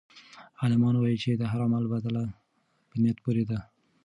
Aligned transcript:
عالمان 0.61 0.95
وایي 0.97 1.17
چې 1.23 1.31
د 1.35 1.43
هر 1.51 1.59
عمل 1.67 1.83
بدله 1.93 2.23
په 2.89 2.95
نیت 3.01 3.17
پورې 3.25 3.43
ده. 3.49 3.59